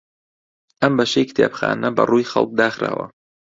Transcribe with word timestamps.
ئەم 0.81 0.93
بەشەی 0.99 1.27
کتێبخانە 1.29 1.89
بەڕووی 1.97 2.29
خەڵک 2.31 2.51
داخراوە. 2.59 3.05